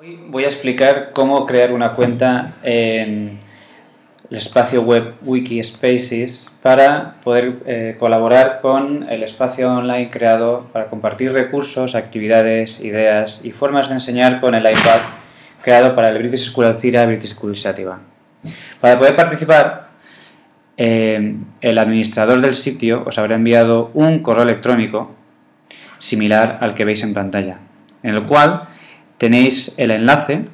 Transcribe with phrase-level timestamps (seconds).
[0.00, 3.40] Hoy voy a explicar cómo crear una cuenta en
[4.30, 11.32] el espacio web Wikispaces para poder eh, colaborar con el espacio online creado para compartir
[11.32, 15.00] recursos, actividades, ideas y formas de enseñar con el iPad
[15.62, 17.98] creado para el British School Alcira British School Sativa.
[18.80, 19.88] Para poder participar,
[20.76, 25.10] eh, el administrador del sitio os habrá enviado un correo electrónico
[25.98, 27.58] similar al que veis en pantalla,
[28.04, 28.67] en el cual
[29.18, 30.44] tenéis el enlace,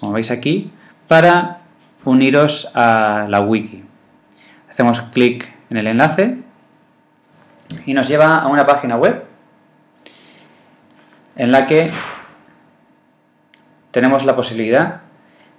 [0.00, 0.72] como veis aquí,
[1.08, 1.60] para
[2.04, 3.84] uniros a la wiki.
[4.70, 6.38] Hacemos clic en el enlace
[7.86, 9.24] y nos lleva a una página web
[11.36, 11.90] en la que
[13.90, 15.02] tenemos la posibilidad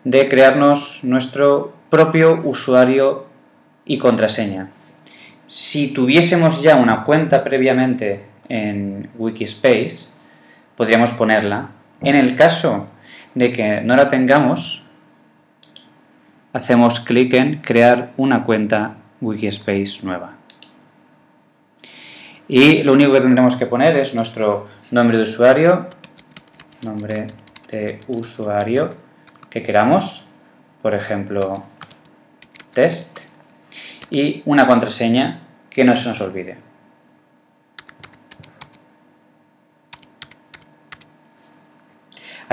[0.03, 3.27] de crearnos nuestro propio usuario
[3.85, 4.69] y contraseña.
[5.47, 10.13] Si tuviésemos ya una cuenta previamente en Wikispace,
[10.75, 11.69] podríamos ponerla
[12.03, 12.87] en el caso
[13.35, 14.85] de que no la tengamos,
[16.53, 20.33] hacemos clic en crear una cuenta Wikispace nueva.
[22.47, 25.87] Y lo único que tendremos que poner es nuestro nombre de usuario,
[26.83, 27.27] nombre
[27.71, 28.89] de usuario
[29.49, 30.25] que queramos,
[30.81, 31.63] por ejemplo,
[32.73, 33.19] test,
[34.09, 36.57] y una contraseña que no se nos olvide.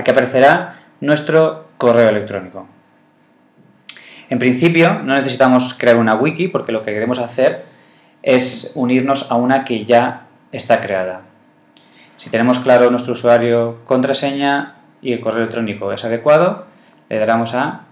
[0.00, 2.66] Aquí aparecerá nuestro correo electrónico.
[4.30, 7.66] En principio no necesitamos crear una wiki porque lo que queremos hacer
[8.22, 11.20] es unirnos a una que ya está creada.
[12.16, 16.64] Si tenemos claro nuestro usuario, contraseña y el correo electrónico es adecuado,
[17.10, 17.82] le daremos a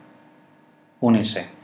[1.01, 1.58] unirse.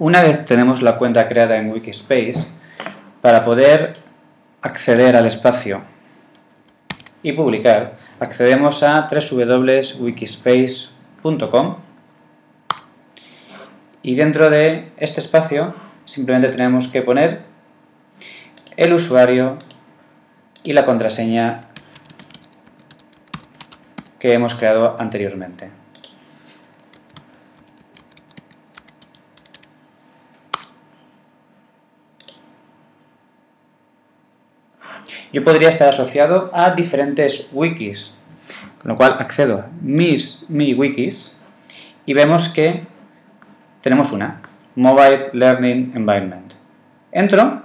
[0.00, 2.54] Una vez tenemos la cuenta creada en Wikispace,
[3.20, 3.92] para poder
[4.62, 5.82] acceder al espacio
[7.22, 11.76] y publicar, accedemos a www.wikispace.com
[14.00, 15.74] y dentro de este espacio
[16.06, 17.42] simplemente tenemos que poner
[18.78, 19.58] el usuario
[20.62, 21.58] y la contraseña
[24.18, 25.79] que hemos creado anteriormente.
[35.32, 38.18] Yo podría estar asociado a diferentes wikis,
[38.80, 41.38] con lo cual accedo a mis, mi wikis
[42.06, 42.84] y vemos que
[43.80, 44.40] tenemos una,
[44.74, 46.54] Mobile Learning Environment.
[47.12, 47.62] Entro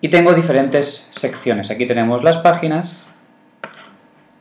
[0.00, 1.70] y tengo diferentes secciones.
[1.70, 3.06] Aquí tenemos las páginas,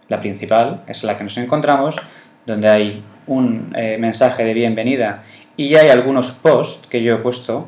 [0.07, 1.97] la principal es la que nos encontramos,
[2.45, 5.23] donde hay un eh, mensaje de bienvenida
[5.57, 7.67] y hay algunos posts que yo he puesto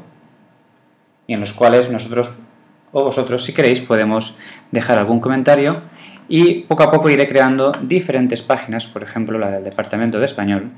[1.27, 2.37] y en los cuales nosotros
[2.91, 4.37] o vosotros, si queréis, podemos
[4.71, 5.81] dejar algún comentario
[6.27, 10.71] y poco a poco iré creando diferentes páginas, por ejemplo la del Departamento de Español,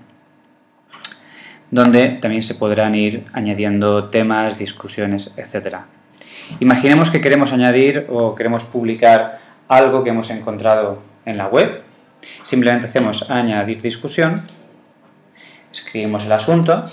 [1.70, 5.80] donde también se podrán ir añadiendo temas, discusiones, etc.
[6.60, 11.82] Imaginemos que queremos añadir o queremos publicar algo que hemos encontrado en la web.
[12.44, 14.44] Simplemente hacemos añadir discusión,
[15.72, 16.90] escribimos el asunto,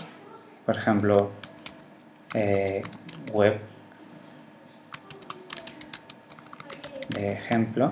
[0.64, 1.30] por ejemplo,
[2.34, 2.82] eh,
[3.32, 3.58] web
[7.24, 7.90] ejemplo,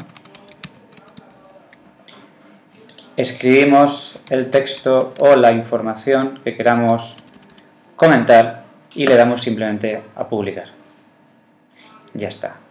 [3.16, 7.16] escribimos el texto o la información que queramos
[7.96, 8.64] comentar
[8.94, 10.68] y le damos simplemente a publicar.
[12.14, 12.65] Ya está.